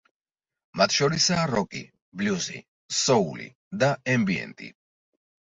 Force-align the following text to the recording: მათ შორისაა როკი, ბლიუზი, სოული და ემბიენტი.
მათ 0.79 0.95
შორისაა 0.99 1.43
როკი, 1.51 1.81
ბლიუზი, 2.21 2.63
სოული 3.01 3.47
და 3.85 3.93
ემბიენტი. 4.17 4.73